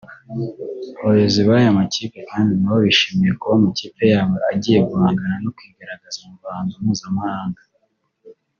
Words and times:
Abayobozi 1.01 1.41
b’aya 1.47 1.77
makipe 1.77 2.19
kandi 2.31 2.51
nabo 2.55 2.77
bishimiye 2.85 3.31
kuba 3.39 3.53
amakipe 3.59 4.01
yabo 4.13 4.35
agiye 4.51 4.79
guhangana 4.89 5.35
no 5.43 5.49
kwigaragaza 5.57 6.19
mu 6.27 6.33
ruhando 6.41 6.73
mpuzamahanga 6.83 7.61